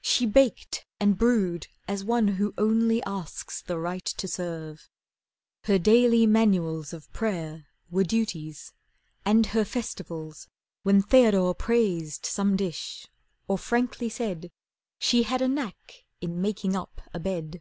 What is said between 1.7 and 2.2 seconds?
as